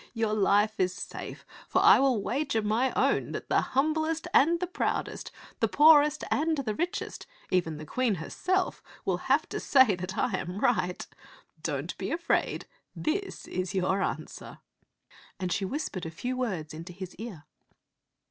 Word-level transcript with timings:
Your 0.15 0.33
life 0.33 0.79
is 0.79 0.95
safe; 0.95 1.45
for 1.67 1.79
I 1.79 1.99
will 1.99 2.23
wager 2.23 2.63
my 2.63 2.91
own 2.93 3.33
that 3.33 3.49
the 3.49 3.61
humblest 3.61 4.27
and 4.33 4.59
the 4.59 4.65
proudest, 4.65 5.29
the 5.59 5.67
poorest 5.67 6.23
and 6.31 6.57
the 6.57 6.73
richest, 6.73 7.27
even 7.51 7.77
the 7.77 7.85
Queen 7.85 8.15
herself, 8.15 8.81
will 9.05 9.17
have 9.29 9.47
to 9.49 9.59
say 9.59 9.93
that 9.95 10.17
I 10.17 10.35
am 10.39 10.57
right. 10.57 11.05
Don't 11.61 11.95
be 11.99 12.09
afraid; 12.11 12.65
this 12.95 13.47
is 13.47 13.75
your 13.75 14.01
answer," 14.01 14.57
and 15.39 15.51
she 15.51 15.65
whispered 15.65 16.07
a 16.07 16.09
few 16.09 16.35
words 16.35 16.73
into 16.73 16.93
his 16.93 17.13
ear. 17.17 17.43